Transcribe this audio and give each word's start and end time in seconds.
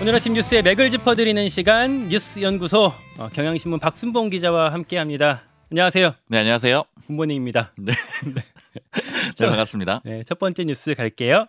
오늘 0.00 0.14
아침 0.14 0.32
뉴스의 0.32 0.62
맥을 0.62 0.90
짚어드리는 0.90 1.48
시간 1.48 2.08
뉴스 2.08 2.40
연구소 2.40 2.92
어, 3.18 3.28
경향신문 3.32 3.80
박순봉 3.80 4.30
기자와 4.30 4.72
함께합니다. 4.72 5.42
안녕하세요. 5.72 6.14
네, 6.28 6.38
안녕하세요. 6.38 6.84
Good 7.08 7.22
morning입니다. 7.22 7.72
네. 7.78 7.92
네, 9.38 9.46
반갑습니다. 9.46 10.02
네, 10.04 10.22
첫 10.22 10.38
번째 10.38 10.64
뉴스 10.64 10.94
갈게요. 10.94 11.46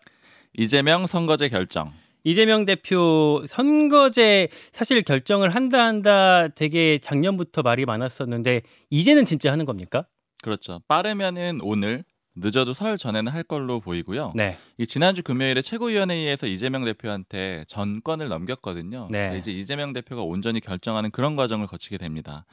이재명 0.58 1.06
선거제 1.06 1.50
결정. 1.50 1.94
이재명 2.24 2.66
대표 2.66 3.44
선거제 3.48 4.50
사실 4.72 5.04
결정을 5.04 5.54
한다 5.54 5.86
한다 5.86 6.48
되게 6.50 6.98
작년부터 6.98 7.62
말이 7.62 7.86
많았었는데 7.86 8.64
이제는 8.90 9.26
진짜 9.26 9.52
하는 9.52 9.66
겁니까? 9.66 10.06
그렇죠. 10.42 10.82
빠르면은 10.88 11.60
오늘 11.62 12.04
늦어도 12.40 12.74
설 12.74 12.98
전에는 12.98 13.32
할 13.32 13.44
걸로 13.44 13.80
보이고요. 13.80 14.34
네. 14.36 14.58
이 14.78 14.88
지난주 14.88 15.24
금요일에 15.24 15.62
최고위원회의에서 15.62 16.48
이재명 16.48 16.86
대표한테 16.86 17.66
전권을 17.68 18.28
넘겼거든요. 18.30 19.08
네. 19.12 19.38
이제 19.38 19.52
이재명 19.52 19.94
대표가 19.94 20.24
온전히 20.24 20.60
결정하는 20.60 21.12
그런 21.12 21.36
과정을 21.36 21.68
거치게 21.68 21.98
됩니다. 21.98 22.46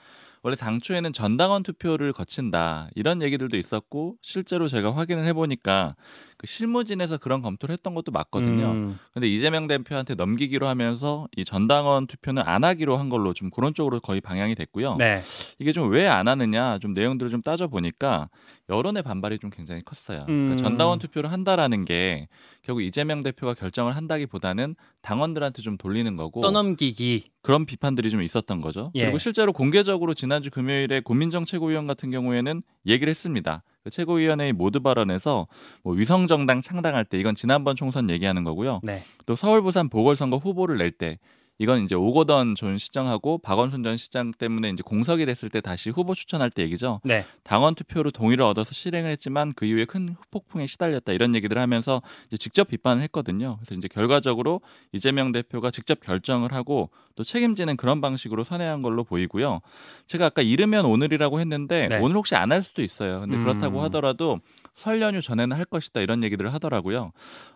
원래 0.43 0.55
당초에는 0.55 1.13
전당원 1.13 1.65
투표를 1.65 2.13
거친다 2.13 2.89
이런 2.95 3.21
얘기들도 3.21 3.57
있었고 3.57 4.17
실제로 4.23 4.69
제가 4.69 4.95
확인을 4.95 5.27
해보니까 5.27 5.97
그 6.39 6.47
실무진에서 6.47 7.17
그런 7.19 7.41
검토를 7.43 7.73
했던 7.73 7.95
것도 7.95 8.13
맞거든요. 8.13 8.67
음, 8.71 8.99
근데 9.15 9.27
이재명 9.29 9.67
대표한테 9.67 10.15
넘기기로 10.15 10.67
하면서 10.67 11.27
이 11.37 11.45
전당원 11.45 12.07
투표는 12.07 12.43
안 12.45 12.63
하기로 12.65 12.97
한 12.99 13.09
걸로 13.09 13.33
좀 13.33 13.51
그런 13.51 13.73
쪽으로 13.75 14.01
거의 14.01 14.21
방향이 14.21 14.55
됐고요. 14.55 14.97
네. 14.97 15.23
이게 15.59 15.73
좀 15.73 15.91
왜 15.93 16.07
안 16.07 16.29
하느냐 16.29 16.79
좀 16.79 16.93
내용들을 16.95 17.31
좀 17.31 17.41
따져 17.43 17.69
보니까 17.69 18.29
여론의 18.69 19.03
반발이 19.03 19.39
좀 19.39 19.51
굉장히 19.51 19.83
컸어요. 19.83 20.27
음. 20.29 20.47
그러니까 20.49 20.57
전당원 20.69 20.99
투표를 20.99 21.33
한다라는 21.33 21.85
게 21.85 22.29
결국 22.63 22.83
이재명 22.83 23.23
대표가 23.23 23.55
결정을 23.55 23.95
한다기보다는 23.97 24.75
당원들한테 25.03 25.63
좀 25.63 25.77
돌리는 25.79 26.17
거고 26.17 26.41
떠넘기기. 26.41 27.31
그런 27.43 27.65
비판들이 27.65 28.11
좀 28.11 28.23
있었던 28.23 28.61
거죠. 28.61 28.91
예. 28.97 29.03
그리고 29.05 29.19
실제로 29.19 29.53
공개적으로 29.53 30.15
지난주 30.15 30.51
금요일에 30.51 31.01
고민정 31.01 31.45
최고위원 31.45 31.87
같은 31.87 32.11
경우에는 32.11 32.63
얘기를 32.87 33.09
했습니다. 33.11 33.63
그 33.87 33.91
최고위원회의 33.91 34.53
모두 34.53 34.81
발언에서 34.81 35.47
뭐 35.85 35.95
위성 35.95 36.27
정당 36.27 36.61
창당할 36.61 37.05
때 37.05 37.21
이건 37.21 37.37
지난번 37.37 37.77
총선 37.77 38.11
얘기하는 38.11 38.43
거고요. 38.43 38.81
네. 38.83 39.05
또 39.27 39.37
서울 39.37 39.63
부산 39.63 39.89
보궐선거 39.89 40.39
후보를 40.39 40.77
낼 40.77 40.91
때 40.91 41.21
이건 41.59 41.85
이제 41.85 41.95
오거돈 41.95 42.55
전 42.55 42.77
시장하고 42.79 43.39
박원순 43.39 43.83
전 43.83 43.97
시장 43.97 44.33
때문에 44.33 44.69
이제 44.71 44.83
공석이 44.85 45.25
됐을 45.27 45.49
때 45.49 45.61
다시 45.61 45.91
후보 45.91 46.15
추천할 46.15 46.51
때 46.51 46.63
얘기죠. 46.63 47.01
네. 47.05 47.25
당원 47.45 47.75
투표로 47.75 48.11
동의를 48.11 48.45
얻어서 48.45 48.73
실행을 48.75 49.11
했지만 49.13 49.53
그 49.55 49.65
이후에 49.65 49.85
큰 49.87 50.17
후폭풍에 50.21 50.67
시달렸다 50.67 51.13
이런 51.13 51.35
얘기들을 51.35 51.61
하면서 51.61 52.03
이제 52.27 52.37
직접 52.37 52.69
비판을 52.69 53.03
했거든요. 53.05 53.57
그래서 53.61 53.75
이제 53.75 53.89
결과적으로 53.89 54.61
이재명 54.93 55.33
대표가 55.33 55.71
직접 55.71 56.01
결정을 56.01 56.53
하고 56.53 56.91
또 57.15 57.25
책임지는 57.25 57.77
그런 57.77 58.01
방식으로 58.01 58.45
선회한 58.45 58.83
걸로 58.83 59.05
보이고요. 59.05 59.61
제가 60.07 60.27
아까 60.27 60.43
이르면 60.43 60.85
오늘이라고 60.85 61.41
했는데 61.41 61.89
네. 61.89 61.99
오늘 61.99 62.17
혹시 62.17 62.35
안 62.35 62.47
할 62.47 62.63
수도 62.63 62.81
있어요. 62.83 63.21
근데 63.21 63.37
그렇다고 63.39 63.81
음. 63.81 63.85
하더라도 63.85 64.39
설 64.77 65.01
연휴 65.01 65.23
전에는 65.23 65.57
할 65.57 65.65
것이다 65.65 66.03
이런 66.03 66.23
얘기들을 66.23 66.53
하더라고요. 66.53 67.13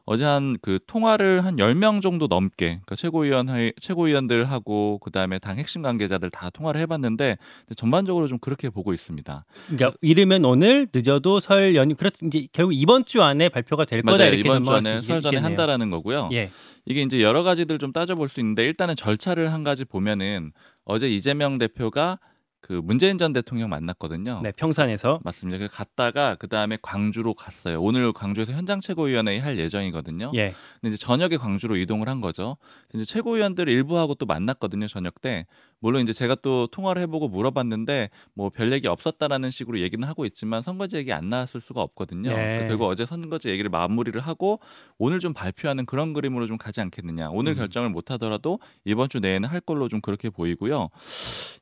어제 0.06 0.24
한 0.24 0.56
그 0.62 0.78
통화를 0.86 1.44
한 1.44 1.56
10명 1.56 2.02
정도 2.02 2.26
넘게 2.26 2.66
그러니까 2.66 2.96
최고위원 2.96 3.46
최고위원들하고 3.80 4.98
그다음에 4.98 5.38
당 5.38 5.58
핵심 5.58 5.82
관계자들 5.82 6.30
다 6.30 6.50
통화를 6.50 6.80
해 6.80 6.86
봤는데 6.86 7.36
전반적으로 7.76 8.26
좀 8.26 8.38
그렇게 8.38 8.70
보고 8.70 8.92
있습니다. 8.92 9.44
그러니까 9.68 9.96
이르면 10.00 10.44
오늘 10.44 10.88
늦어도 10.92 11.40
설 11.40 11.76
연휴 11.76 11.94
그렇 11.94 12.10
이제 12.22 12.46
결국 12.52 12.72
이번 12.72 13.04
주 13.04 13.22
안에 13.22 13.50
발표가 13.50 13.84
될 13.84 14.02
거다 14.02 14.16
맞아요. 14.16 14.32
이렇게 14.32 14.48
이번 14.48 14.64
주 14.64 14.72
안에 14.72 15.00
수설 15.02 15.20
전에 15.20 15.36
있겠네요. 15.36 15.46
한다라는 15.46 15.90
거고요. 15.90 16.30
예. 16.32 16.50
이게 16.86 17.02
이제 17.02 17.20
여러 17.22 17.42
가지들 17.42 17.78
좀 17.78 17.92
따져볼 17.92 18.28
수 18.28 18.40
있는데 18.40 18.64
일단은 18.64 18.96
절차를 18.96 19.52
한 19.52 19.62
가지 19.62 19.84
보면은 19.84 20.52
어제 20.84 21.08
이재명 21.08 21.58
대표가 21.58 22.18
그 22.60 22.74
문재인 22.74 23.18
전 23.18 23.32
대통령 23.32 23.70
만났거든요. 23.70 24.40
네, 24.42 24.52
평산에서 24.52 25.20
맞습니다. 25.24 25.58
그 25.58 25.68
갔다가 25.68 26.36
그 26.36 26.46
다음에 26.48 26.78
광주로 26.82 27.34
갔어요. 27.34 27.80
오늘 27.82 28.12
광주에서 28.12 28.52
현장 28.52 28.80
최고위원회의 28.80 29.40
할 29.40 29.58
예정이거든요. 29.58 30.32
예. 30.34 30.54
근데 30.80 30.94
이제 30.94 30.96
저녁에 30.96 31.36
광주로 31.36 31.76
이동을 31.76 32.08
한 32.08 32.20
거죠. 32.20 32.56
이제 32.94 33.04
최고위원들 33.04 33.68
일부하고 33.68 34.14
또 34.14 34.26
만났거든요. 34.26 34.86
저녁 34.88 35.20
때. 35.20 35.46
물론 35.82 36.02
이제 36.02 36.12
제가 36.12 36.34
또 36.34 36.66
통화를 36.66 37.00
해보고 37.02 37.28
물어봤는데 37.28 38.10
뭐 38.34 38.50
별 38.50 38.70
얘기 38.72 38.86
없었다라는 38.88 39.50
식으로 39.50 39.80
얘기는 39.80 40.06
하고 40.06 40.26
있지만 40.26 40.62
선거제 40.62 40.98
얘기 40.98 41.12
안 41.12 41.28
나왔을 41.30 41.60
수가 41.62 41.80
없거든요. 41.80 42.28
네. 42.30 42.34
그러니까 42.36 42.68
결국 42.68 42.86
어제 42.88 43.06
선거제 43.06 43.48
얘기를 43.50 43.70
마무리를 43.70 44.20
하고 44.20 44.60
오늘 44.98 45.20
좀 45.20 45.32
발표하는 45.32 45.86
그런 45.86 46.12
그림으로 46.12 46.46
좀 46.46 46.58
가지 46.58 46.80
않겠느냐. 46.82 47.30
오늘 47.30 47.52
음. 47.52 47.56
결정을 47.56 47.88
못 47.88 48.10
하더라도 48.10 48.58
이번 48.84 49.08
주 49.08 49.20
내에는 49.20 49.48
할 49.48 49.60
걸로 49.60 49.88
좀 49.88 50.00
그렇게 50.02 50.28
보이고요. 50.28 50.88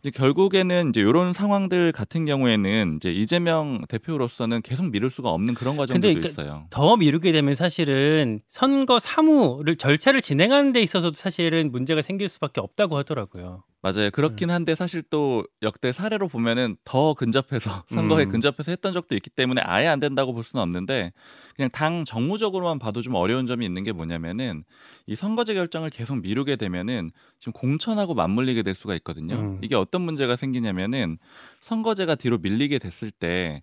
이제 0.01 0.11
결국에는 0.11 0.89
이제 0.91 1.01
이런 1.01 1.33
상황들 1.33 1.93
같은 1.93 2.25
경우에는 2.25 2.97
이제 2.97 3.13
이재명 3.13 3.85
대표로서는 3.89 4.63
계속 4.63 4.91
미룰 4.91 5.11
수가 5.11 5.29
없는 5.31 5.55
그런 5.55 5.77
과정들도 5.77 6.29
있어요. 6.29 6.67
더 6.71 6.97
미루게 6.97 7.31
되면 7.33 7.55
사실은 7.55 8.41
선거 8.49 8.99
사무를 8.99 9.77
절차를 9.77 10.21
진행하는 10.21 10.73
데 10.73 10.81
있어서도 10.83 11.15
사실은 11.19 11.71
문제가 11.73 12.01
생길 12.01 12.29
수밖에 12.29 12.61
없다고 12.61 12.97
하더라고요. 12.97 13.65
맞아요. 13.81 14.11
그렇긴 14.11 14.51
한데 14.51 14.75
사실 14.75 15.03
또 15.03 15.45
역대 15.63 15.93
사례로 15.93 16.29
보면은 16.29 16.77
더 16.85 17.15
근접해서 17.15 17.85
선거에 17.89 18.25
음. 18.25 18.29
근접해서 18.29 18.73
했던 18.73 18.93
적도 18.93 19.15
있기 19.15 19.31
때문에 19.31 19.61
아예 19.63 19.87
안 19.87 20.01
된다고 20.01 20.33
볼 20.33 20.43
수는 20.43 20.63
없는데 20.63 21.13
그냥 21.55 21.71
당 21.71 22.05
정무적으로만 22.05 22.79
봐도 22.79 23.03
좀 23.03 23.15
어려운 23.15 23.47
점이 23.47 23.65
있는 23.65 23.85
게 23.85 23.93
뭐냐면은 23.93 24.65
이 25.07 25.15
선거제 25.15 25.55
결정을 25.55 25.91
계속 25.91 26.21
미루게 26.21 26.57
되면은 26.57 27.11
지금 27.39 27.53
공천하고 27.53 28.15
맞물리게 28.15 28.63
될 28.63 28.75
수가 28.75 28.95
있거든요. 28.97 29.37
음. 29.37 29.59
이게 29.63 29.75
어떤 29.75 30.03
문제가 30.03 30.35
생기냐면은 30.37 31.19
선거제가 31.61 32.17
뒤로 32.17 32.39
밀리게 32.39 32.79
됐을 32.79 33.11
때 33.11 33.63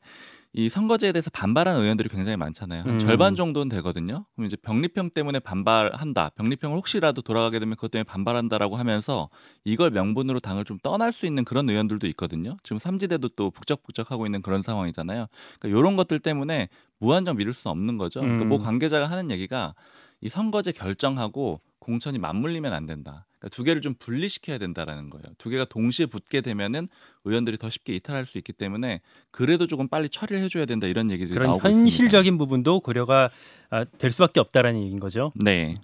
이 0.57 0.69
선거제에 0.69 1.11
대해서 1.11 1.29
반발하는 1.31 1.81
의원들이 1.81 2.07
굉장히 2.07 2.37
많잖아요. 2.37 2.83
한 2.83 2.89
음. 2.91 2.99
절반 2.99 3.35
정도는 3.35 3.67
되거든요. 3.75 4.25
그럼 4.35 4.45
이제 4.45 4.55
병리평 4.55 5.09
때문에 5.09 5.39
반발한다. 5.39 6.29
병리평을 6.29 6.77
혹시라도 6.77 7.21
돌아가게 7.21 7.59
되면 7.59 7.75
그것 7.75 7.91
때문에 7.91 8.05
반발한다라고 8.05 8.77
하면서 8.77 9.29
이걸 9.65 9.91
명분으로 9.91 10.39
당을 10.39 10.63
좀 10.63 10.77
떠날 10.81 11.11
수 11.11 11.25
있는 11.25 11.43
그런 11.43 11.69
의원들도 11.69 12.07
있거든요. 12.07 12.55
지금 12.63 12.79
삼지대도 12.79 13.29
또 13.35 13.51
북적북적하고 13.51 14.25
있는 14.25 14.41
그런 14.41 14.61
상황이잖아요. 14.61 15.27
그러니까 15.59 15.79
이런 15.79 15.97
것들 15.97 16.19
때문에 16.19 16.69
무한정 16.99 17.35
미룰 17.35 17.51
수는 17.51 17.71
없는 17.73 17.97
거죠. 17.97 18.21
그러니까 18.21 18.45
음. 18.45 18.49
뭐 18.49 18.57
관계자가 18.57 19.07
하는 19.07 19.31
얘기가 19.31 19.75
이 20.21 20.29
선거제 20.29 20.71
결정하고 20.71 21.59
공천이 21.79 22.17
맞물리면 22.17 22.71
안 22.71 22.85
된다. 22.85 23.25
두 23.51 23.63
개를 23.63 23.81
좀 23.81 23.93
분리시켜야 23.95 24.57
된다라는 24.57 25.09
거예요. 25.09 25.23
두 25.37 25.49
개가 25.49 25.65
동시에 25.65 26.05
붙게 26.05 26.41
되면은 26.41 26.87
의원들이 27.23 27.57
더 27.57 27.69
쉽게 27.69 27.95
이탈할 27.95 28.25
수 28.25 28.37
있기 28.37 28.53
때문에 28.53 29.01
그래도 29.31 29.67
조금 29.67 29.87
빨리 29.87 30.09
처리를 30.09 30.41
해줘야 30.43 30.65
된다 30.65 30.87
이런 30.87 31.11
얘기들이 31.11 31.33
그런 31.33 31.51
나오고 31.51 31.59
있습니다. 31.59 31.79
현실적인 31.79 32.37
부분도 32.37 32.79
고려가 32.81 33.29
아, 33.69 33.83
될 33.83 34.11
수밖에 34.11 34.39
없다라는 34.39 34.81
얘기인 34.81 34.99
거죠. 34.99 35.31
네. 35.35 35.75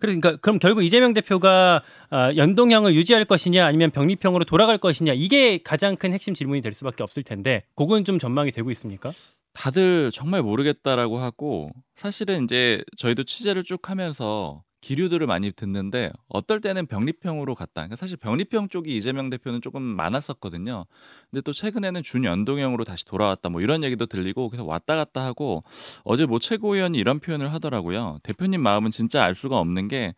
그러니까 0.00 0.36
그럼 0.36 0.58
결국 0.58 0.82
이재명 0.82 1.12
대표가 1.12 1.82
아, 2.08 2.34
연동형을 2.34 2.94
유지할 2.94 3.24
것이냐 3.24 3.66
아니면 3.66 3.90
병리평으로 3.90 4.44
돌아갈 4.44 4.78
것이냐 4.78 5.12
이게 5.12 5.58
가장 5.58 5.96
큰 5.96 6.12
핵심 6.12 6.34
질문이 6.34 6.60
될 6.62 6.72
수밖에 6.72 7.02
없을 7.02 7.22
텐데 7.22 7.64
그건 7.76 8.04
좀 8.04 8.18
전망이 8.18 8.50
되고 8.50 8.70
있습니까? 8.70 9.12
다들 9.52 10.10
정말 10.12 10.42
모르겠다라고 10.42 11.18
하고 11.18 11.70
사실은 11.94 12.44
이제 12.44 12.82
저희도 12.96 13.24
취재를 13.24 13.64
쭉 13.64 13.90
하면서 13.90 14.62
기류들을 14.80 15.26
많이 15.26 15.52
듣는데 15.52 16.10
어떨 16.28 16.60
때는 16.60 16.86
병리평으로 16.86 17.54
갔다. 17.54 17.72
그러니까 17.82 17.96
사실 17.96 18.16
병리평 18.16 18.68
쪽이 18.68 18.96
이재명 18.96 19.30
대표는 19.30 19.60
조금 19.60 19.82
많았었거든요. 19.82 20.86
근데 21.30 21.42
또 21.42 21.52
최근에는 21.52 22.02
준연동형으로 22.02 22.84
다시 22.84 23.04
돌아왔다. 23.04 23.48
뭐 23.50 23.60
이런 23.60 23.84
얘기도 23.84 24.06
들리고 24.06 24.48
그래서 24.50 24.64
왔다 24.64 24.96
갔다 24.96 25.24
하고 25.24 25.62
어제 26.02 26.26
뭐 26.26 26.38
최고위원이 26.40 26.98
이런 26.98 27.20
표현을 27.20 27.52
하더라고요. 27.52 28.18
대표님 28.24 28.60
마음은 28.62 28.90
진짜 28.90 29.22
알 29.22 29.34
수가 29.34 29.58
없는 29.58 29.88
게 29.88 30.14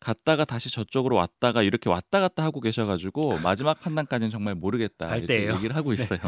갔다가 0.00 0.46
다시 0.46 0.70
저쪽으로 0.72 1.16
왔다가 1.16 1.62
이렇게 1.62 1.90
왔다 1.90 2.20
갔다 2.20 2.42
하고 2.42 2.60
계셔가지고 2.60 3.38
마지막 3.42 3.80
판단까지는 3.80 4.30
정말 4.30 4.54
모르겠다 4.54 5.06
갈 5.06 5.18
이렇게. 5.24 5.50
얘기를 5.54 5.76
하고 5.76 5.92
있어요. 5.92 6.18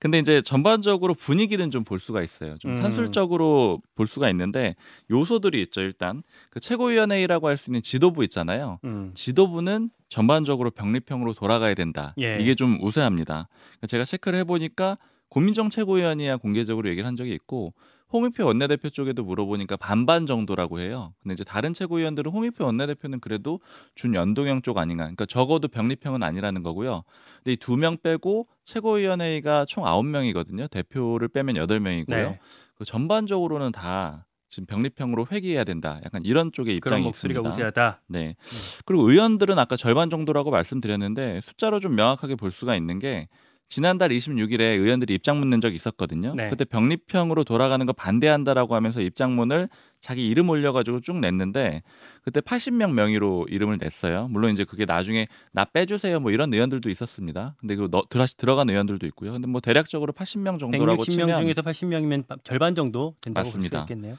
근데 0.00 0.18
이제 0.18 0.40
전반적으로 0.42 1.14
분위기는 1.14 1.70
좀 1.70 1.82
볼 1.84 1.98
수가 1.98 2.22
있어요. 2.22 2.56
좀 2.58 2.72
음. 2.72 2.76
산술적으로 2.76 3.80
볼 3.96 4.06
수가 4.06 4.30
있는데 4.30 4.76
요소들이 5.10 5.60
있죠. 5.62 5.80
일단 5.82 6.22
그 6.50 6.60
최고위원회의라고 6.60 7.48
할 7.48 7.56
수 7.58 7.68
있는 7.70 7.82
지도부 7.82 8.22
있잖아요. 8.24 8.78
음. 8.84 9.10
지도부는 9.14 9.90
전반적으로 10.12 10.70
병리평으로 10.70 11.32
돌아가야 11.34 11.74
된다. 11.74 12.14
예. 12.20 12.38
이게 12.40 12.54
좀 12.54 12.78
우세합니다. 12.82 13.48
그러니까 13.48 13.86
제가 13.86 14.04
체크를 14.04 14.38
해보니까 14.40 14.98
고민정 15.30 15.70
최고위원이야 15.70 16.36
공개적으로 16.36 16.88
얘기를 16.90 17.06
한 17.06 17.16
적이 17.16 17.32
있고 17.32 17.72
홍익표 18.12 18.44
원내대표 18.44 18.90
쪽에도 18.90 19.24
물어보니까 19.24 19.78
반반 19.78 20.26
정도라고 20.26 20.80
해요. 20.80 21.14
근데 21.22 21.32
이제 21.32 21.44
다른 21.44 21.72
최고위원들은 21.72 22.30
홍익표 22.30 22.62
원내대표는 22.66 23.20
그래도 23.20 23.60
준연동형 23.94 24.60
쪽 24.60 24.76
아닌가. 24.76 25.04
그러니까 25.04 25.24
적어도 25.24 25.68
병리평은 25.68 26.22
아니라는 26.22 26.62
거고요. 26.62 27.04
근데 27.38 27.52
이 27.54 27.56
두 27.56 27.78
명 27.78 27.96
빼고 28.02 28.46
최고위원회의가 28.66 29.64
총 29.64 29.86
아홉 29.86 30.04
명이거든요. 30.04 30.68
대표를 30.68 31.28
빼면 31.28 31.56
여덟 31.56 31.80
명이고요. 31.80 32.16
네. 32.32 32.38
그 32.74 32.84
전반적으로는 32.84 33.72
다 33.72 34.26
지금 34.52 34.66
병립형으로 34.66 35.28
회귀해야 35.32 35.64
된다. 35.64 35.98
약간 36.04 36.20
이런 36.26 36.52
쪽의 36.52 36.76
입장이 36.76 37.02
목소리가 37.04 37.40
있습니다. 37.40 37.54
우세하다. 37.54 38.02
네. 38.08 38.36
그리고 38.84 39.10
의원들은 39.10 39.58
아까 39.58 39.76
절반 39.76 40.10
정도라고 40.10 40.50
말씀드렸는데 40.50 41.40
숫자로 41.40 41.80
좀 41.80 41.94
명확하게 41.94 42.34
볼 42.34 42.52
수가 42.52 42.76
있는 42.76 42.98
게 42.98 43.28
지난달 43.68 44.10
26일에 44.10 44.60
의원들이 44.60 45.14
입장문 45.14 45.48
낸 45.48 45.60
적이 45.60 45.76
있었거든요. 45.76 46.34
네. 46.34 46.50
그때 46.50 46.64
병립형으로 46.64 47.44
돌아가는 47.44 47.84
거 47.86 47.92
반대한다라고 47.94 48.74
하면서 48.74 49.00
입장문을 49.00 49.68
자기 49.98 50.26
이름 50.28 50.50
올려가지고 50.50 51.00
쭉 51.00 51.18
냈는데 51.20 51.82
그때 52.22 52.40
80명 52.40 52.92
명의로 52.92 53.46
이름을 53.48 53.78
냈어요. 53.80 54.26
물론 54.28 54.50
이제 54.52 54.64
그게 54.64 54.84
나중에 54.84 55.28
나 55.52 55.64
빼주세요 55.64 56.18
뭐 56.20 56.32
이런 56.32 56.52
의원들도 56.52 56.90
있었습니다. 56.90 57.54
근데 57.60 57.76
그 57.76 57.88
너, 57.90 58.02
다시 58.10 58.36
들어간 58.36 58.68
의원들도 58.68 59.06
있고요. 59.06 59.32
근데 59.32 59.46
뭐 59.46 59.60
대략적으로 59.60 60.12
80명 60.12 60.58
정도라고 60.58 61.04
160명 61.04 61.10
치면 61.10 61.40
중에서 61.40 61.62
80명이면 61.62 62.44
절반 62.44 62.74
정도 62.74 63.14
된다고 63.20 63.50
볼. 63.50 63.62
수 63.62 63.68
있겠네요. 63.74 64.18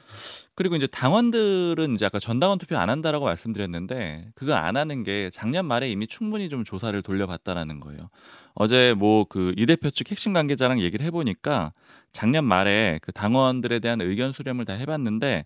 그리고 0.54 0.74
이제 0.74 0.86
당원들은 0.86 1.94
이제 1.94 2.06
아까 2.06 2.18
전당원 2.18 2.58
투표 2.58 2.76
안 2.76 2.88
한다라고 2.88 3.26
말씀드렸는데 3.26 4.30
그거 4.34 4.54
안 4.54 4.76
하는 4.76 5.04
게 5.04 5.28
작년 5.30 5.66
말에 5.66 5.90
이미 5.90 6.06
충분히 6.06 6.48
좀 6.48 6.64
조사를 6.64 7.00
돌려봤다라는 7.02 7.80
거예요. 7.80 8.08
어제 8.54 8.94
뭐 8.96 9.24
그 9.24 9.54
이 9.56 9.66
대표 9.66 9.90
측 9.90 10.10
핵심 10.10 10.32
관계자랑 10.32 10.80
얘기를 10.80 11.04
해보니까 11.06 11.72
작년 12.12 12.44
말에 12.44 13.00
그 13.02 13.10
당원들에 13.12 13.80
대한 13.80 14.00
의견 14.00 14.32
수렴을 14.32 14.64
다 14.64 14.74
해봤는데 14.74 15.44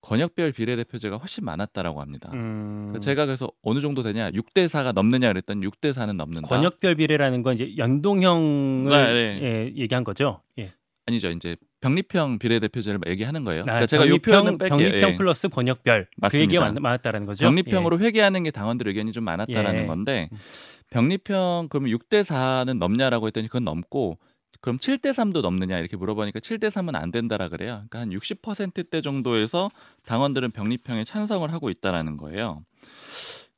권역별 0.00 0.52
비례대표제가 0.52 1.16
훨씬 1.16 1.44
많았다라고 1.46 2.00
합니다. 2.00 2.28
음, 2.34 2.90
그 2.92 3.00
제가 3.00 3.24
그래서 3.24 3.48
어느 3.62 3.80
정도 3.80 4.02
되냐 4.02 4.30
6대 4.32 4.66
4가 4.66 4.92
넘느냐 4.92 5.28
그랬더니 5.28 5.66
6대 5.66 5.92
4는 5.94 6.16
넘는다. 6.16 6.48
권역별 6.48 6.96
비례라는 6.96 7.42
건 7.42 7.54
이제 7.54 7.74
연동형을 7.78 8.90
네, 8.90 9.40
예, 9.42 9.72
얘기한 9.82 10.04
거죠. 10.04 10.42
예. 10.58 10.72
아니죠 11.06 11.30
이제 11.30 11.56
병립형 11.80 12.38
비례대표제를 12.38 13.00
얘기하는 13.06 13.44
거예요. 13.44 13.62
아, 13.62 13.64
그러니까 13.64 13.86
제가 13.86 14.08
요 14.08 14.18
표현은 14.18 14.58
병립형, 14.58 14.68
뺄게요. 14.78 14.88
병립형 14.90 15.10
예. 15.10 15.16
플러스 15.16 15.48
권역별 15.48 16.04
그 16.10 16.20
맞습니다. 16.20 16.42
얘기가 16.42 16.64
많, 16.64 16.74
많았다는 16.74 17.24
거죠. 17.26 17.44
병립형으로 17.46 17.98
회귀하는 18.00 18.42
게 18.42 18.50
당원들 18.50 18.88
의견이 18.88 19.12
좀 19.12 19.24
많았다라는 19.24 19.82
예. 19.82 19.86
건데 19.86 20.28
병립형 20.94 21.66
그러면 21.70 21.90
6대 21.90 22.22
4는 22.22 22.78
넘냐라고 22.78 23.26
했더니 23.26 23.48
그건 23.48 23.64
넘고 23.64 24.16
그럼 24.60 24.78
7대 24.78 25.10
3도 25.10 25.40
넘느냐 25.42 25.76
이렇게 25.80 25.96
물어보니까 25.96 26.38
7대 26.38 26.70
3은 26.70 26.94
안 26.94 27.10
된다라 27.10 27.48
그래요. 27.48 27.82
그러니까 27.90 27.98
한 27.98 28.10
60%대 28.10 29.00
정도에서 29.00 29.70
당원들은 30.06 30.52
병립형에 30.52 31.02
찬성을 31.02 31.52
하고 31.52 31.68
있다라는 31.68 32.16
거예요. 32.16 32.62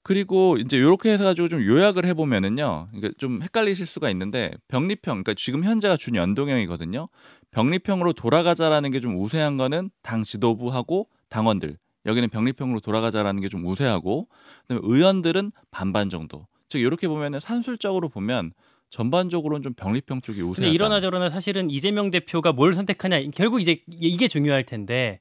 그리고 0.02 0.56
이제 0.56 0.78
이렇게 0.78 1.10
해서 1.10 1.24
가지고 1.24 1.48
좀 1.48 1.62
요약을 1.62 2.06
해보면은요, 2.06 2.88
그러니까 2.90 3.12
좀 3.18 3.42
헷갈리실 3.42 3.86
수가 3.86 4.08
있는데 4.10 4.52
병립형, 4.68 5.22
그러니까 5.22 5.34
지금 5.34 5.62
현재가 5.62 5.96
준연동형이거든요. 5.98 7.08
병립형으로 7.50 8.14
돌아가자라는 8.14 8.92
게 8.92 9.00
좀 9.00 9.20
우세한 9.20 9.58
거는 9.58 9.90
당 10.02 10.22
지도부하고 10.22 11.08
당원들. 11.28 11.76
여기는 12.06 12.30
병립형으로 12.30 12.80
돌아가자라는 12.80 13.42
게 13.42 13.48
좀 13.48 13.66
우세하고, 13.66 14.28
그다음에 14.62 14.80
의원들은 14.84 15.52
반반 15.70 16.08
정도. 16.08 16.46
즉 16.68 16.78
이렇게 16.80 17.08
보면은 17.08 17.40
산술적으로 17.40 18.08
보면 18.08 18.52
전반적으로는 18.90 19.62
좀 19.62 19.74
병립형 19.74 20.20
쪽이 20.20 20.40
우세하다. 20.42 20.54
근데 20.62 20.70
이러나 20.70 21.00
저러나 21.00 21.28
사실은 21.28 21.70
이재명 21.70 22.10
대표가 22.10 22.52
뭘 22.52 22.72
선택하냐 22.72 23.20
결국 23.34 23.60
이제 23.60 23.82
이게 23.90 24.28
중요할 24.28 24.64
텐데 24.64 25.20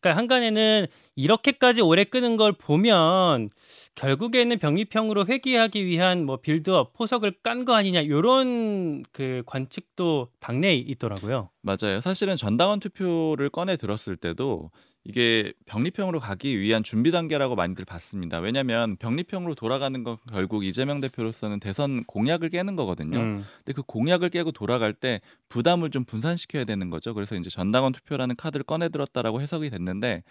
그러니까 0.00 0.18
한간에는 0.18 0.86
이렇게까지 1.14 1.82
오래 1.82 2.04
끄는 2.04 2.38
걸 2.38 2.52
보면 2.52 3.48
결국에는 3.94 4.58
병립형으로 4.58 5.26
회귀하기 5.26 5.84
위한 5.84 6.24
뭐 6.24 6.38
빌드업 6.38 6.94
포석을 6.94 7.34
깐 7.42 7.66
거 7.66 7.74
아니냐 7.74 8.00
이런 8.00 9.02
그 9.12 9.42
관측도 9.44 10.28
당내에 10.40 10.74
있더라고요. 10.76 11.50
맞아요. 11.60 12.00
사실은 12.00 12.36
전당원 12.38 12.80
투표를 12.80 13.50
꺼내 13.50 13.76
들었을 13.76 14.16
때도 14.16 14.70
이게 15.04 15.52
병립형으로 15.66 16.20
가기 16.20 16.60
위한 16.60 16.84
준비 16.84 17.10
단계라고 17.10 17.56
많이들 17.56 17.84
봤습니다. 17.84 18.38
왜냐하면 18.38 18.96
병립형으로 18.96 19.54
돌아가는 19.54 20.04
건 20.04 20.16
결국 20.30 20.64
이재명 20.64 21.00
대표로서는 21.00 21.58
대선 21.58 22.04
공약을 22.04 22.50
깨는 22.50 22.76
거거든요. 22.76 23.18
음. 23.18 23.44
근데 23.58 23.72
그 23.72 23.82
공약을 23.82 24.28
깨고 24.28 24.52
돌아갈 24.52 24.92
때 24.92 25.20
부담을 25.48 25.90
좀 25.90 26.04
분산시켜야 26.04 26.64
되는 26.64 26.88
거죠. 26.88 27.14
그래서 27.14 27.34
이제 27.34 27.50
전당원 27.50 27.92
투표라는 27.92 28.36
카드를 28.36 28.62
꺼내 28.64 28.88
들었다라고 28.90 29.40
해석이 29.40 29.70
됐는데 29.70 30.22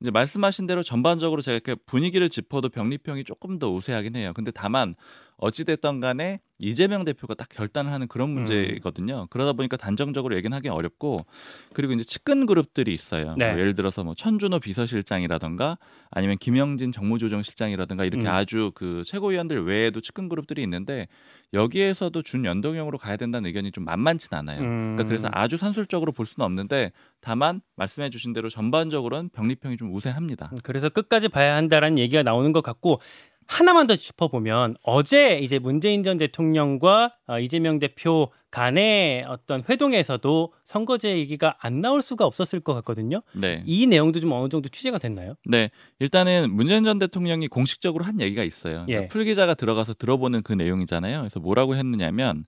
이제 0.00 0.10
말씀하신 0.10 0.66
대로 0.66 0.82
전반적으로 0.82 1.40
제가 1.40 1.54
이렇게 1.54 1.74
분위기를 1.86 2.28
짚어도 2.28 2.68
병립형이 2.68 3.24
조금 3.24 3.58
더 3.58 3.70
우세하긴 3.70 4.16
해요. 4.16 4.32
근데 4.34 4.50
다만 4.50 4.96
어찌됐던 5.36 6.00
간에 6.00 6.40
이재명 6.60 7.04
대표가 7.04 7.34
딱 7.34 7.48
결단을 7.48 7.92
하는 7.92 8.06
그런 8.06 8.30
음. 8.30 8.34
문제거든요. 8.34 9.26
그러다 9.30 9.52
보니까 9.52 9.76
단정적으로 9.76 10.36
얘기는 10.36 10.54
하기 10.56 10.68
어렵고 10.68 11.26
그리고 11.72 11.92
이제 11.92 12.04
측근 12.04 12.46
그룹들이 12.46 12.94
있어요. 12.94 13.34
네. 13.36 13.50
뭐 13.50 13.60
예를 13.60 13.74
들어서 13.74 14.04
뭐 14.04 14.14
천준호 14.14 14.60
비서실장이라던가 14.60 15.78
아니면 16.10 16.38
김영진 16.38 16.92
정무조정실장이라든가 16.92 18.04
이렇게 18.04 18.26
음. 18.26 18.32
아주 18.32 18.70
그 18.74 19.02
최고위원들 19.04 19.64
외에도 19.64 20.00
측근 20.00 20.28
그룹들이 20.28 20.62
있는데 20.62 21.08
여기에서도 21.52 22.20
준연동형으로 22.22 22.98
가야 22.98 23.16
된다는 23.16 23.46
의견이 23.46 23.72
좀 23.72 23.84
만만치 23.84 24.28
않아요. 24.30 24.60
음. 24.60 24.96
그러니까 24.96 25.04
그래서 25.04 25.28
아주 25.32 25.56
산술적으로 25.56 26.12
볼 26.12 26.26
수는 26.26 26.44
없는데 26.44 26.92
다만 27.20 27.60
말씀해 27.76 28.10
주신 28.10 28.32
대로 28.32 28.48
전반적으로는 28.48 29.30
병립형이 29.30 29.76
좀 29.76 29.94
우세합니다. 29.94 30.52
그래서 30.62 30.88
끝까지 30.88 31.28
봐야 31.28 31.56
한다라는 31.56 31.98
얘기가 31.98 32.22
나오는 32.22 32.52
것 32.52 32.62
같고 32.62 33.00
하나만 33.46 33.86
더 33.86 33.96
짚어보면 33.96 34.76
어제 34.82 35.38
이제 35.38 35.58
문재인 35.58 36.02
전 36.02 36.18
대통령과 36.18 37.14
어, 37.26 37.38
이재명 37.38 37.78
대표 37.78 38.30
간의 38.50 39.24
어떤 39.28 39.62
회동에서도 39.68 40.52
선거제 40.64 41.18
얘기가 41.18 41.56
안 41.60 41.80
나올 41.80 42.02
수가 42.02 42.24
없었을 42.24 42.60
것 42.60 42.72
같거든요. 42.74 43.22
네. 43.32 43.62
이 43.66 43.86
내용도 43.86 44.20
좀 44.20 44.32
어느 44.32 44.48
정도 44.48 44.68
취재가 44.68 44.98
됐나요? 44.98 45.34
네. 45.44 45.70
일단은 45.98 46.50
문재인 46.50 46.84
전 46.84 46.98
대통령이 46.98 47.48
공식적으로 47.48 48.04
한 48.04 48.20
얘기가 48.20 48.44
있어요. 48.44 48.84
그러니까 48.86 49.02
예. 49.02 49.08
풀 49.08 49.24
기자가 49.24 49.54
들어가서 49.54 49.94
들어보는 49.94 50.42
그 50.42 50.52
내용이잖아요. 50.52 51.18
그래서 51.18 51.40
뭐라고 51.40 51.74
했느냐면 51.74 52.46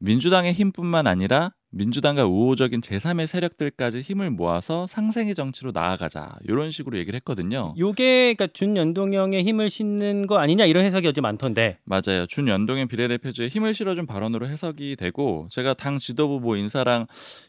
민주당의 0.00 0.52
힘뿐만 0.52 1.06
아니라 1.06 1.52
민주당과 1.70 2.24
우호적인 2.26 2.80
제3의 2.80 3.26
세력들까지 3.26 4.00
힘을 4.00 4.30
모아서 4.30 4.86
상생의 4.86 5.34
정치로 5.34 5.70
나아가자. 5.72 6.36
이런 6.44 6.70
식으로 6.70 6.96
얘기를 6.96 7.16
했거든요. 7.16 7.74
요게 7.78 8.34
그러니까 8.34 8.46
준연동형의 8.52 9.44
힘을 9.44 9.68
싣는 9.68 10.26
거 10.26 10.38
아니냐 10.38 10.64
이런 10.64 10.84
해석이 10.84 11.06
어제 11.06 11.20
많던데. 11.20 11.78
맞아요. 11.84 12.26
준연동형 12.26 12.88
비례대표제에 12.88 13.48
힘을 13.48 13.74
실어준 13.74 14.06
발언으로 14.06 14.48
해석이 14.48 14.96
되고 14.96 15.46
제가 15.50 15.74
당 15.74 15.98
지도부 15.98 16.40
뭐 16.40 16.56
인사랑 16.56 17.06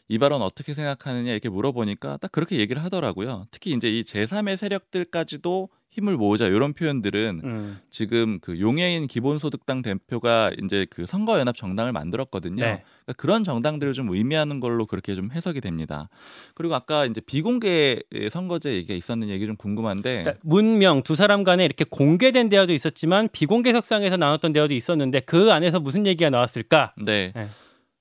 이 0.08 0.18
발언 0.18 0.42
어떻게 0.42 0.74
생각하느냐 0.74 1.32
이렇게 1.32 1.48
물어보니까 1.48 2.18
딱 2.18 2.30
그렇게 2.30 2.58
얘기를 2.58 2.84
하더라고요. 2.84 3.46
특히 3.50 3.72
이제 3.72 3.88
이 3.88 4.02
제3의 4.02 4.58
세력들까지도 4.58 5.68
힘을 5.90 6.16
모으자 6.16 6.46
이런 6.46 6.72
표현들은 6.72 7.40
음. 7.42 7.78
지금 7.90 8.38
그 8.40 8.60
용해인 8.60 9.08
기본소득당 9.08 9.82
대표가 9.82 10.52
이제 10.62 10.86
그 10.88 11.04
선거연합 11.04 11.56
정당을 11.56 11.92
만들었거든요. 11.92 12.64
네. 12.64 12.84
그러니까 13.04 13.12
그런 13.16 13.42
정당들을 13.42 13.92
좀 13.92 14.08
의미하는 14.10 14.60
걸로 14.60 14.86
그렇게 14.86 15.16
좀 15.16 15.30
해석이 15.32 15.60
됩니다. 15.60 16.08
그리고 16.54 16.76
아까 16.76 17.06
이제 17.06 17.20
비공개 17.20 18.00
선거제 18.30 18.72
얘기가 18.74 18.94
있었는 18.94 19.28
얘기 19.30 19.46
좀 19.46 19.56
궁금한데 19.56 20.22
그러니까 20.22 20.40
문명 20.42 21.02
두 21.02 21.16
사람 21.16 21.42
간에 21.42 21.64
이렇게 21.64 21.84
공개된 21.84 22.48
대화도 22.50 22.72
있었지만 22.72 23.28
비공개 23.32 23.72
석상에서 23.72 24.16
나눴던 24.16 24.52
대화도 24.52 24.74
있었는데 24.74 25.20
그 25.20 25.52
안에서 25.52 25.80
무슨 25.80 26.06
얘기가 26.06 26.30
나왔을까? 26.30 26.94
네. 27.04 27.32
네. 27.34 27.48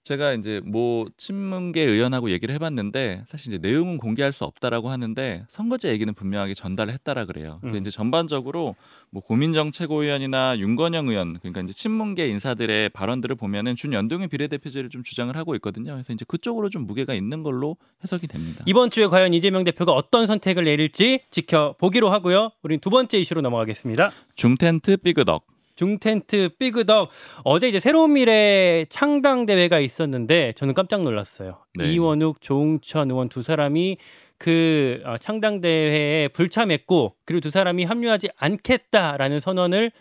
제가 0.09 0.33
이제 0.33 0.59
뭐 0.65 1.05
친문계 1.17 1.83
의원하고 1.83 2.31
얘기를 2.31 2.55
해봤는데 2.55 3.25
사실 3.27 3.53
이제 3.53 3.59
내용은 3.61 3.97
공개할 3.97 4.33
수 4.33 4.43
없다라고 4.43 4.89
하는데 4.89 5.45
선거제 5.51 5.89
얘기는 5.89 6.11
분명하게 6.11 6.55
전달을 6.55 6.91
했다라 6.93 7.25
그래요. 7.25 7.59
근데 7.61 7.77
음. 7.77 7.81
이제 7.81 7.91
전반적으로 7.91 8.75
뭐 9.11 9.21
고민정 9.21 9.71
최고위원이나 9.71 10.57
윤건영 10.57 11.09
의원 11.09 11.37
그러니까 11.37 11.61
이제 11.61 11.73
친문계 11.73 12.27
인사들의 12.27 12.89
발언들을 12.89 13.35
보면은 13.35 13.75
준연동형 13.75 14.29
비례대표제를 14.29 14.89
좀 14.89 15.03
주장을 15.03 15.35
하고 15.37 15.53
있거든요. 15.55 15.91
그래서 15.93 16.11
이제 16.11 16.25
그쪽으로 16.27 16.71
좀 16.71 16.87
무게가 16.87 17.13
있는 17.13 17.43
걸로 17.43 17.77
해석이 18.03 18.25
됩니다. 18.25 18.63
이번 18.65 18.89
주에 18.89 19.05
과연 19.05 19.35
이재명 19.35 19.63
대표가 19.63 19.91
어떤 19.91 20.25
선택을 20.25 20.63
내릴지 20.63 21.19
지켜보기로 21.29 22.09
하고요. 22.09 22.49
우린 22.63 22.79
두 22.79 22.89
번째 22.89 23.19
이슈로 23.19 23.41
넘어가겠습니다. 23.41 24.11
중텐트 24.33 24.97
삐그덕. 24.97 25.58
중텐트 25.79 26.49
삐그덕 26.59 27.09
어제 27.45 27.69
이제 27.69 27.79
새로운 27.79 28.11
미래 28.11 28.85
창당 28.89 29.45
대회가 29.45 29.79
있었는데 29.79 30.51
저는 30.57 30.73
깜짝 30.73 31.03
놀랐어요. 31.03 31.63
네. 31.75 31.93
이원욱, 31.93 32.41
조웅천 32.41 33.09
의원 33.09 33.29
두 33.29 33.41
사람이 33.41 33.97
그 34.37 35.01
어, 35.05 35.17
창당 35.17 35.61
대회에 35.61 36.27
불참했고 36.29 37.15
그리고 37.23 37.39
두 37.39 37.49
사람이 37.49 37.85
합류하지 37.85 38.27
않겠다라는 38.35 39.39
선언을 39.39 39.93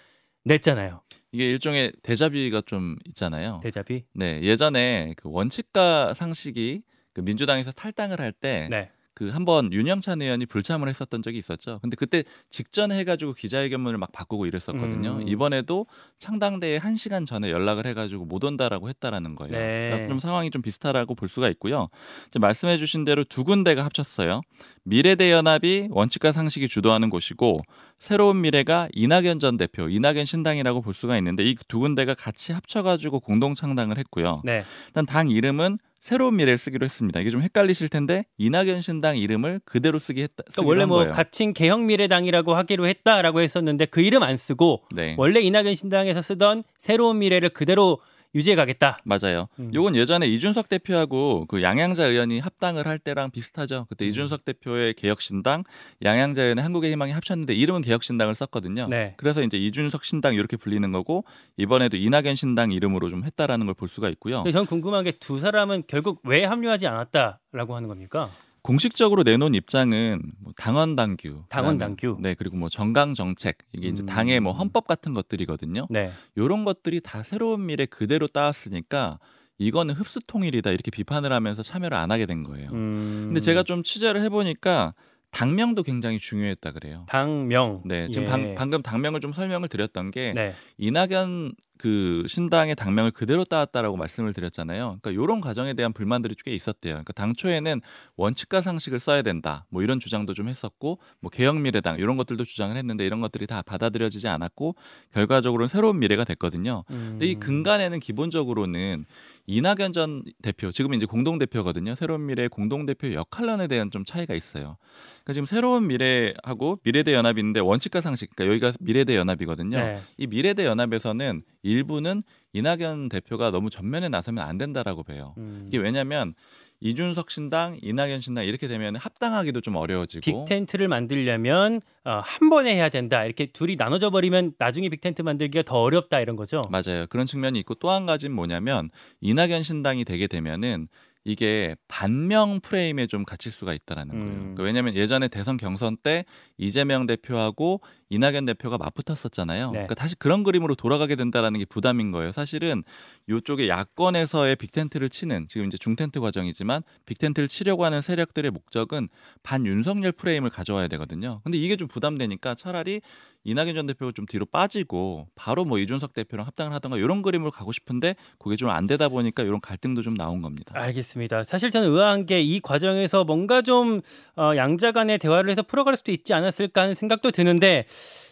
냈잖아요. 0.44 1.00
이게 1.30 1.48
일종의 1.48 1.92
대자비가 2.02 2.62
좀 2.66 2.96
있잖아요. 3.06 3.60
대자비. 3.62 4.02
네, 4.14 4.40
예전에 4.42 5.14
그 5.16 5.28
원칙과 5.30 6.14
상식이 6.14 6.82
그 7.12 7.20
민주당에서 7.20 7.70
탈당을 7.70 8.18
할때그 8.18 8.74
네. 8.74 8.90
그 9.18 9.30
한번 9.30 9.72
윤영찬 9.72 10.22
의원이 10.22 10.46
불참을 10.46 10.88
했었던 10.88 11.22
적이 11.22 11.38
있었죠. 11.38 11.80
근데 11.82 11.96
그때 11.96 12.22
직전에 12.50 12.96
해가지고 13.00 13.32
기자회견문을 13.32 13.98
막 13.98 14.12
바꾸고 14.12 14.46
이랬었거든요. 14.46 15.18
음. 15.22 15.28
이번에도 15.28 15.86
창당대회 16.18 16.76
한 16.76 16.94
시간 16.94 17.24
전에 17.24 17.50
연락을 17.50 17.84
해가지고 17.88 18.26
못 18.26 18.44
온다라고 18.44 18.88
했다라는 18.88 19.34
거예요. 19.34 19.52
네. 19.52 19.90
그래서 19.90 20.08
좀 20.08 20.20
상황이 20.20 20.52
좀 20.52 20.62
비슷하다고 20.62 21.16
볼 21.16 21.28
수가 21.28 21.48
있고요. 21.48 21.88
이제 22.28 22.38
말씀해주신 22.38 23.04
대로 23.04 23.24
두 23.24 23.42
군데가 23.42 23.84
합쳤어요. 23.84 24.42
미래대연합이 24.84 25.88
원칙과 25.90 26.30
상식이 26.30 26.68
주도하는 26.68 27.10
곳이고 27.10 27.60
새로운 27.98 28.40
미래가 28.40 28.88
이낙연 28.94 29.40
전 29.40 29.56
대표, 29.56 29.88
이낙연 29.88 30.26
신당이라고 30.26 30.80
볼 30.80 30.94
수가 30.94 31.18
있는데 31.18 31.42
이 31.44 31.56
두 31.66 31.80
군데가 31.80 32.14
같이 32.14 32.52
합쳐가지고 32.52 33.18
공동 33.18 33.54
창당을 33.54 33.98
했고요. 33.98 34.42
네. 34.44 34.64
일단 34.86 35.04
당 35.06 35.28
이름은 35.28 35.78
새로운 36.08 36.36
미래를 36.36 36.56
쓰기로 36.56 36.86
했습니다. 36.86 37.20
이게 37.20 37.28
좀 37.28 37.42
헷갈리실 37.42 37.90
텐데 37.90 38.24
이낙연 38.38 38.80
신당 38.80 39.18
이름을 39.18 39.60
그대로 39.66 39.98
쓰기 39.98 40.22
했다. 40.22 40.42
그러니까 40.50 40.62
원래 40.66 40.80
한뭐 40.84 40.96
거예요. 41.00 41.12
가칭 41.12 41.52
개혁 41.52 41.82
미래당이라고 41.82 42.54
하기로 42.54 42.86
했다라고 42.86 43.42
했었는데 43.42 43.84
그 43.86 44.00
이름 44.00 44.22
안 44.22 44.38
쓰고 44.38 44.84
네. 44.94 45.16
원래 45.18 45.40
이낙연 45.40 45.74
신당에서 45.74 46.22
쓰던 46.22 46.64
새로운 46.78 47.18
미래를 47.18 47.50
그대로 47.50 48.00
유지해 48.34 48.56
가겠다. 48.56 48.98
맞아요. 49.04 49.48
음. 49.58 49.70
요건 49.74 49.96
예전에 49.96 50.26
이준석 50.26 50.68
대표하고 50.68 51.46
그 51.48 51.62
양양자 51.62 52.04
의원이 52.06 52.40
합당을 52.40 52.86
할 52.86 52.98
때랑 52.98 53.30
비슷하죠. 53.30 53.86
그때 53.88 54.04
음. 54.04 54.10
이준석 54.10 54.44
대표의 54.44 54.94
개혁신당, 54.94 55.64
양양자 56.04 56.42
의원의 56.42 56.62
한국의 56.62 56.92
희망이 56.92 57.12
합쳤는데 57.12 57.54
이름은 57.54 57.80
개혁신당을 57.82 58.34
썼거든요. 58.34 58.88
네. 58.88 59.14
그래서 59.16 59.42
이제 59.42 59.56
이준석 59.56 60.04
신당 60.04 60.34
이렇게 60.34 60.56
불리는 60.58 60.92
거고 60.92 61.24
이번에도 61.56 61.96
이낙연 61.96 62.34
신당 62.34 62.70
이름으로 62.72 63.08
좀 63.10 63.24
했다라는 63.24 63.64
걸 63.66 63.74
볼 63.74 63.88
수가 63.88 64.08
있고요. 64.10 64.42
저는 64.50 64.66
궁금한 64.66 65.04
게 65.04 65.12
두 65.12 65.38
사람은 65.38 65.84
결국 65.86 66.20
왜 66.24 66.44
합류하지 66.44 66.86
않았다라고 66.86 67.74
하는 67.76 67.88
겁니까? 67.88 68.30
공식적으로 68.68 69.22
내놓은 69.22 69.54
입장은 69.54 70.20
뭐 70.40 70.52
당원 70.54 70.94
당규, 70.94 71.42
당원 71.48 71.78
당규. 71.78 72.18
네 72.20 72.34
그리고 72.34 72.58
뭐 72.58 72.68
정강 72.68 73.14
정책 73.14 73.56
이게 73.72 73.88
이제 73.88 74.02
음. 74.02 74.06
당의 74.06 74.40
뭐 74.40 74.52
헌법 74.52 74.86
같은 74.86 75.14
것들이거든요. 75.14 75.86
네. 75.88 76.12
요런 76.36 76.66
것들이 76.66 77.00
다 77.00 77.22
새로운 77.22 77.64
미래 77.64 77.86
그대로 77.86 78.26
따왔으니까 78.26 79.20
이거는 79.56 79.94
흡수 79.94 80.20
통일이다 80.26 80.70
이렇게 80.70 80.90
비판을 80.90 81.32
하면서 81.32 81.62
참여를 81.62 81.96
안 81.96 82.10
하게 82.10 82.26
된 82.26 82.42
거예요. 82.42 82.68
음. 82.72 83.28
근데 83.28 83.40
제가 83.40 83.62
좀 83.62 83.82
취재를 83.82 84.20
해보니까 84.20 84.92
당명도 85.30 85.82
굉장히 85.82 86.18
중요했다 86.18 86.72
그래요. 86.72 87.06
당명. 87.08 87.80
네, 87.86 88.10
지금 88.10 88.24
예. 88.24 88.26
방, 88.26 88.54
방금 88.54 88.82
당명을 88.82 89.20
좀 89.20 89.32
설명을 89.32 89.68
드렸던 89.68 90.10
게 90.10 90.34
네. 90.34 90.54
이낙연 90.76 91.54
그 91.78 92.24
신당의 92.28 92.74
당명을 92.74 93.12
그대로 93.12 93.44
따왔다라고 93.44 93.96
말씀을 93.96 94.32
드렸잖아요. 94.32 94.98
그러니까 95.00 95.10
이런 95.10 95.40
과정에 95.40 95.74
대한 95.74 95.92
불만들이 95.92 96.34
꽤 96.44 96.52
있었대요. 96.52 96.94
그러니까 96.94 97.12
당초에는 97.12 97.80
원칙과 98.16 98.60
상식을 98.60 99.00
써야 99.00 99.22
된다. 99.22 99.64
뭐 99.70 99.82
이런 99.82 100.00
주장도 100.00 100.34
좀 100.34 100.48
했었고, 100.48 100.98
뭐 101.20 101.30
개혁미래당 101.30 101.98
이런 101.98 102.16
것들도 102.16 102.44
주장을 102.44 102.76
했는데 102.76 103.06
이런 103.06 103.20
것들이 103.20 103.46
다 103.46 103.62
받아들여지지 103.62 104.28
않았고 104.28 104.74
결과적으로는 105.12 105.68
새로운 105.68 105.98
미래가 105.98 106.24
됐거든요. 106.24 106.84
근데 106.88 107.26
이 107.26 107.34
음. 107.34 107.40
근간에는 107.40 108.00
기본적으로는 108.00 109.06
이낙연 109.50 109.94
전 109.94 110.22
대표, 110.42 110.70
지금 110.70 110.92
이제 110.92 111.06
공동 111.06 111.38
대표거든요. 111.38 111.94
새로운 111.94 112.26
미래의 112.26 112.50
공동 112.50 112.84
대표 112.84 113.14
역할론에 113.14 113.66
대한 113.66 113.90
좀 113.90 114.04
차이가 114.04 114.34
있어요. 114.34 114.76
그러니까 115.24 115.32
지금 115.32 115.46
새로운 115.46 115.86
미래하고 115.86 116.78
미래대 116.84 117.14
연합인데 117.14 117.60
원칙과 117.60 118.02
상식, 118.02 118.36
그러니까 118.36 118.66
여기가 118.66 118.78
미래대 118.78 119.16
연합이거든요. 119.16 119.78
네. 119.78 120.00
이 120.18 120.26
미래대 120.26 120.66
연합에서는 120.66 121.42
일부는 121.62 122.24
이낙연 122.52 123.08
대표가 123.08 123.50
너무 123.50 123.70
전면에 123.70 124.10
나서면 124.10 124.46
안 124.46 124.58
된다라고 124.58 125.02
봐요. 125.02 125.34
음. 125.38 125.64
이게 125.68 125.78
왜냐하면 125.78 126.34
이준석 126.80 127.30
신당, 127.30 127.76
이낙연 127.82 128.20
신당 128.20 128.44
이렇게 128.44 128.68
되면 128.68 128.94
합당하기도 128.96 129.60
좀 129.62 129.76
어려워지고 129.76 130.20
빅텐트를 130.20 130.86
만들려면 130.88 131.80
어, 132.04 132.20
한 132.22 132.50
번에 132.50 132.74
해야 132.74 132.88
된다. 132.88 133.24
이렇게 133.24 133.46
둘이 133.46 133.74
나눠져 133.76 134.10
버리면 134.10 134.52
나중에 134.58 134.88
빅텐트 134.88 135.22
만들기가 135.22 135.62
더 135.64 135.80
어렵다 135.80 136.20
이런 136.20 136.36
거죠. 136.36 136.62
맞아요. 136.70 137.06
그런 137.08 137.26
측면이 137.26 137.58
있고 137.60 137.74
또 137.74 137.88
한 137.88 138.06
가지는 138.06 138.36
뭐냐면 138.36 138.90
이낙연 139.20 139.62
신당이 139.62 140.04
되게 140.04 140.26
되면은 140.26 140.88
이게 141.24 141.74
반명 141.88 142.60
프레임에 142.60 143.06
좀 143.06 143.24
갇힐 143.24 143.50
수가 143.52 143.74
있다라는 143.74 144.16
거예요. 144.18 144.32
음. 144.32 144.38
그러니까 144.54 144.62
왜냐하면 144.62 144.94
예전에 144.94 145.28
대선 145.28 145.56
경선 145.56 145.96
때 146.02 146.24
이재명 146.58 147.06
대표하고 147.06 147.80
이낙연 148.10 148.46
대표가 148.46 148.78
맞붙었었잖아요. 148.78 149.66
네. 149.66 149.72
그러니까 149.72 149.94
다시 149.94 150.14
그런 150.16 150.42
그림으로 150.42 150.74
돌아가게 150.74 151.14
된다라는 151.16 151.58
게 151.60 151.64
부담인 151.66 152.10
거예요. 152.10 152.32
사실은 152.32 152.82
이쪽에 153.28 153.68
야권에서의 153.68 154.56
빅텐트를 154.56 155.10
치는 155.10 155.46
지금 155.48 155.66
이제 155.66 155.76
중텐트 155.76 156.20
과정이지만 156.20 156.82
빅텐트를 157.06 157.48
치려고 157.48 157.84
하는 157.84 158.00
세력들의 158.00 158.50
목적은 158.50 159.08
반윤석열 159.42 160.12
프레임을 160.12 160.50
가져와야 160.50 160.88
되거든요. 160.88 161.40
근데 161.44 161.58
이게 161.58 161.76
좀 161.76 161.88
부담되니까 161.88 162.54
차라리 162.54 163.00
이낙연 163.44 163.74
전 163.76 163.86
대표가 163.86 164.12
좀 164.14 164.26
뒤로 164.26 164.44
빠지고 164.46 165.28
바로 165.34 165.64
뭐 165.64 165.78
이준석 165.78 166.12
대표랑 166.12 166.46
합당을 166.46 166.72
하던가 166.74 166.98
이런 166.98 167.22
그림으로 167.22 167.50
가고 167.50 167.72
싶은데 167.72 168.14
그게 168.38 168.56
좀 168.56 168.68
안 168.68 168.86
되다 168.86 169.08
보니까 169.08 169.42
이런 169.42 169.60
갈등도 169.60 170.02
좀 170.02 170.14
나온 170.14 170.40
겁니다. 170.42 170.72
알겠습니다. 170.76 171.44
사실 171.44 171.70
저는 171.70 171.88
의아한 171.90 172.26
게 172.26 172.38
이 172.42 172.60
과정에서 172.60 173.24
뭔가 173.24 173.62
좀 173.62 174.00
어, 174.36 174.52
양자 174.56 174.92
간의 174.92 175.18
대화를 175.18 175.50
해서 175.50 175.62
풀어갈 175.62 175.96
수도 175.96 176.12
있지 176.12 176.32
않았을까 176.34 176.82
하는 176.82 176.94
생각도 176.94 177.30
드는데 177.30 177.86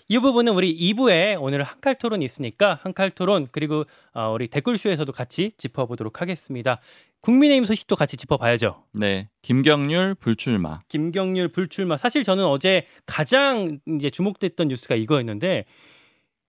이 0.08 0.18
부분은 0.18 0.52
우리 0.52 0.76
2부에 0.92 1.36
오늘 1.40 1.62
한칼 1.64 1.96
토론이 1.96 2.24
있으니까 2.24 2.78
한칼 2.82 3.10
토론 3.10 3.48
그리고 3.50 3.84
어, 4.12 4.30
우리 4.32 4.46
댓글쇼에서도 4.48 5.10
같이 5.12 5.50
짚어보도록 5.58 6.20
하겠습니다. 6.20 6.80
국민의힘 7.22 7.64
소식도 7.64 7.96
같이 7.96 8.16
짚어봐야죠. 8.16 8.84
네, 8.92 9.28
김경률 9.42 10.14
불출마. 10.14 10.80
김경률 10.86 11.48
불출마. 11.48 11.96
사실 11.96 12.22
저는 12.22 12.44
어제 12.44 12.86
가장 13.04 13.80
이제 13.96 14.10
주목됐던 14.10 14.68
뉴스가 14.68 14.94
이거였는데 14.94 15.64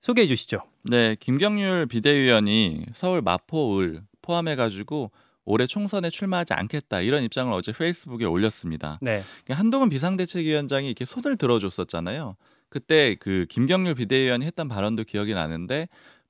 소개해 0.01 0.27
주시죠. 0.27 0.62
네, 0.83 1.15
김경률 1.19 1.88
비대위원이 1.88 2.86
서울 2.93 3.21
마포을 3.24 4.03
포함해 4.21 4.55
가지고 4.55 5.12
올해 5.45 5.65
총선에 5.65 6.09
출마하지 6.09 6.53
않겠다 6.53 7.01
이런 7.01 7.24
입장을 7.24 7.51
어제 7.53 7.71
페이스북에 7.71 8.25
올렸습니다. 8.25 9.00
네. 9.01 9.24
한동훈 9.50 9.89
비상대책위원장이 9.89 10.88
이렇게 10.88 11.05
손을 11.05 11.38
들어줬었잖아요. 11.38 12.36
그때 12.69 13.15
그 13.19 13.45
김경률 13.50 13.95
비대위원이 13.95 14.45
했던 14.45 14.67
발언도 14.67 15.03
기억이 15.03 15.33
나는데 15.33 15.88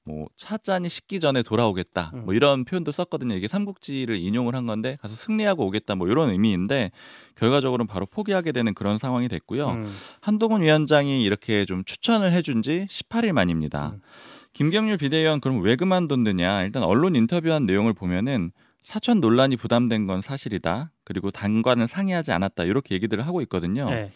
뭐 0.08 0.28
차잔이 0.38 0.88
식기 0.88 1.20
전에 1.20 1.44
돌아오겠다 1.44 2.12
음. 2.14 2.26
뭐 2.26 2.34
이런 2.34 2.64
표현도 2.64 2.92
썼거든요. 2.92 3.36
이게 3.36 3.48
삼국지를 3.48 4.16
인용을 4.16 4.56
한 4.56 4.66
건데 4.66 4.98
가서 5.02 5.16
승리하고 5.16 5.66
오겠다 5.68 5.96
뭐 5.96 6.08
이런 6.08 6.30
의미인데 6.30 6.92
결과적으로는 7.36 7.88
바로 7.88 8.06
포기하게 8.06 8.54
되는 8.54 8.74
그런 8.74 8.98
상황이 8.98 9.28
됐고요. 9.28 9.70
음. 9.70 9.94
한동훈 10.22 10.62
위원장이 10.62 11.22
이렇게 11.22 11.66
좀 11.66 11.84
추천을 11.84 12.32
해준 12.32 12.62
지 12.62 12.88
18일 12.90 13.34
만입니다. 13.34 13.94
음. 13.96 14.02
김경률 14.54 14.98
비대위원 14.98 15.42
그럼 15.42 15.62
왜 15.62 15.76
그만뒀느냐? 15.76 16.64
일단 16.64 16.84
언론 16.84 17.16
인터뷰한 17.16 17.66
내용을 17.66 17.94
보면은 17.94 18.52
사천 18.88 19.20
논란이 19.20 19.58
부담된 19.58 20.08
건 20.08 20.22
사실이다. 20.22 20.92
그리고 21.04 21.30
당과는 21.30 21.88
상의하지 21.88 22.32
않았다. 22.32 22.64
이렇게 22.64 22.96
얘기들을 22.96 23.28
하고 23.28 23.42
있거든요. 23.42 23.90
네. 23.90 24.14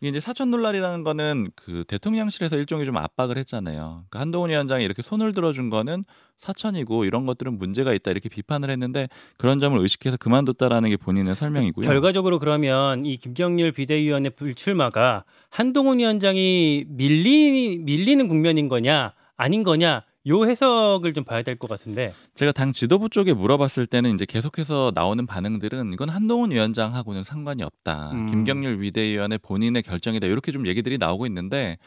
이게 0.00 0.10
이제 0.10 0.20
사천 0.20 0.48
논란이라는 0.52 1.02
거는 1.02 1.50
그 1.56 1.82
대통령실에서 1.88 2.56
일종의 2.56 2.86
좀 2.86 2.96
압박을 2.98 3.36
했잖아요. 3.38 4.04
그러니까 4.08 4.20
한동훈 4.20 4.50
위원장이 4.50 4.84
이렇게 4.84 5.02
손을 5.02 5.32
들어준 5.34 5.70
거는 5.70 6.04
사천이고 6.38 7.04
이런 7.04 7.26
것들은 7.26 7.58
문제가 7.58 7.92
있다 7.92 8.12
이렇게 8.12 8.28
비판을 8.28 8.70
했는데 8.70 9.08
그런 9.38 9.58
점을 9.58 9.76
의식해서 9.76 10.18
그만뒀다라는 10.18 10.90
게 10.90 10.96
본인의 10.96 11.34
설명이고요. 11.34 11.84
결과적으로 11.84 12.38
그러면 12.38 13.04
이 13.04 13.16
김경률 13.16 13.72
비대위원의 13.72 14.30
불출마가 14.36 15.24
한동훈 15.50 15.98
위원장이 15.98 16.84
밀리 16.86 17.78
밀리는 17.78 18.28
국면인 18.28 18.68
거냐 18.68 19.14
아닌 19.36 19.64
거냐 19.64 20.04
요 20.28 20.46
해석을 20.46 21.14
좀 21.14 21.24
봐야 21.24 21.42
될 21.42 21.56
것 21.58 21.68
같은데. 21.68 22.14
제가 22.34 22.52
당 22.52 22.72
지도부 22.72 23.08
쪽에 23.08 23.32
물어봤을 23.32 23.86
때는 23.86 24.14
이제 24.14 24.24
계속해서 24.24 24.92
나오는 24.94 25.26
반응들은 25.26 25.92
이건 25.92 26.08
한동훈 26.08 26.50
위원장하고는 26.52 27.24
상관이 27.24 27.62
없다. 27.62 28.12
음. 28.12 28.26
김경률 28.26 28.80
위대위원의 28.80 29.38
본인의 29.38 29.82
결정이다. 29.82 30.26
이렇게 30.28 30.52
좀 30.52 30.66
얘기들이 30.66 30.98
나오고 30.98 31.26
있는데 31.26 31.78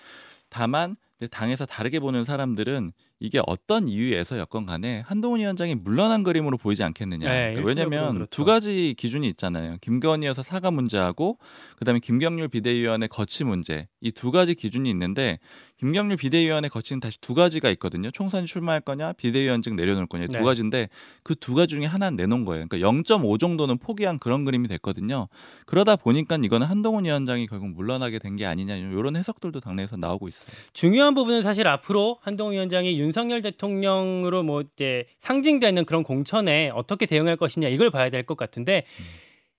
다만 0.50 0.96
이제 1.18 1.28
당에서 1.28 1.66
다르게 1.66 2.00
보는 2.00 2.24
사람들은 2.26 2.92
이게 3.22 3.40
어떤 3.48 3.88
이유에서였건 3.88 4.66
간에 4.66 5.02
한동훈 5.06 5.40
위원장이 5.40 5.76
물러난 5.76 6.24
그림으로 6.24 6.58
보이지 6.58 6.84
않겠느냐. 6.84 7.30
네, 7.30 7.54
그러니까 7.54 7.68
왜냐하면 7.68 8.14
그렇죠. 8.16 8.30
두 8.30 8.44
가지 8.44 8.94
기준이 8.98 9.28
있잖아요. 9.30 9.78
김건희여서 9.80 10.44
사과 10.44 10.70
문제하고 10.72 11.38
그다음에 11.78 12.00
김경률 12.02 12.50
비대위원의 12.50 13.08
거치 13.08 13.46
문제 13.46 13.88
이 14.02 14.12
두 14.12 14.32
가지 14.32 14.54
기준이 14.56 14.90
있는데 14.90 15.40
김경률 15.78 16.18
비대위원의 16.18 16.70
거치는 16.70 17.00
다시 17.00 17.20
두 17.22 17.34
가지가 17.34 17.70
있거든요. 17.72 18.12
총선에 18.12 18.46
출마할 18.46 18.82
거냐, 18.82 19.14
비대위원직 19.14 19.76
내려놓을 19.76 20.08
거냐 20.08 20.28
네. 20.28 20.38
두 20.38 20.44
가지인데 20.44 20.90
그 21.24 21.36
두 21.36 21.54
가지 21.56 21.76
중에 21.76 21.86
하나는 21.86 22.16
내놓은 22.18 22.44
거예요. 22.46 22.66
그러니까 22.68 22.90
0.5 22.90 23.40
정도는 23.40 23.78
포기한 23.78 24.20
그런 24.20 24.44
그림이 24.46 24.68
됐거든요. 24.68 25.28
그러다 25.66 25.96
보니까 25.96 26.38
이거는 26.42 26.68
한동훈 26.68 27.06
위원장이 27.06 27.48
결국 27.48 27.70
물러나게 27.70 28.20
된 28.20 28.36
게 28.36 28.46
아니냐 28.46 28.76
이런 28.76 29.16
해석들도 29.16 29.62
당내에서 29.62 29.96
나오고 29.96 30.28
있어요. 30.28 30.48
중요한 30.74 31.14
부분은 31.16 31.42
사실 31.42 31.68
앞으로 31.68 32.20
한동훈 32.22 32.54
위원장이 32.54 33.00
윤석열 33.00 33.42
대통령으로 33.42 34.44
뭐 34.44 34.62
이제 34.62 35.08
상징되는 35.18 35.86
그런 35.86 36.04
공천에 36.04 36.70
어떻게 36.74 37.06
대응할 37.08 37.38
것이냐 37.38 37.70
이걸 37.70 37.90
봐야 37.90 38.10
될 38.12 38.24
것 38.24 38.38
같은데 38.38 38.86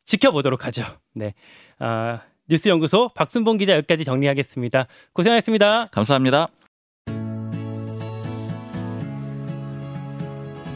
지켜보도록 0.05 0.65
하죠. 0.67 0.85
네. 1.15 1.35
아, 1.81 2.21
뉴스 2.49 2.69
연구소 2.69 3.11
박순봉 3.15 3.57
기자 3.59 3.75
여기까지 3.77 4.05
정리하겠습니다. 4.05 4.87
고생하셨습니다. 5.13 5.87
감사합니다. 5.87 6.49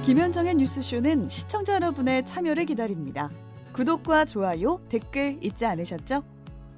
김현정의 0.04 0.54
뉴스쇼는 0.56 1.28
시청자 1.28 1.74
여러분의 1.74 2.26
참여를 2.26 2.64
기다립니다. 2.66 3.30
구독과 3.72 4.24
좋아요, 4.24 4.80
댓글 4.88 5.38
잊지 5.40 5.64
않으셨죠? 5.66 6.24